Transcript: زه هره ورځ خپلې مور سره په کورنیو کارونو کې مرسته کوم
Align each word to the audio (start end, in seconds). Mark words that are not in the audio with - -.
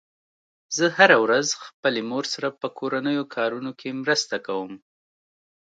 زه 0.77 0.85
هره 0.97 1.17
ورځ 1.23 1.47
خپلې 1.65 2.01
مور 2.09 2.25
سره 2.33 2.47
په 2.59 2.67
کورنیو 2.77 3.23
کارونو 3.35 3.71
کې 3.79 3.97
مرسته 4.03 4.35
کوم 4.47 4.71